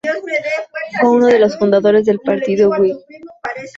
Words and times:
Fue 0.99 1.09
uno 1.11 1.27
de 1.27 1.37
los 1.37 1.59
fundadores 1.59 2.07
del 2.07 2.17
Partido 2.21 2.71
Whig. 2.71 2.97